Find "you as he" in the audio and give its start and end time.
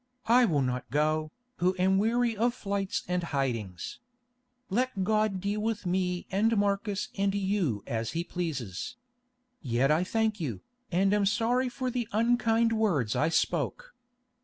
7.35-8.23